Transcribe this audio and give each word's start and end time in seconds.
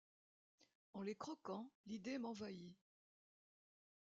En 0.93 1.03
les 1.03 1.13
croquant, 1.13 1.69
l’idée 1.85 2.17
m’envahit. 2.17 2.73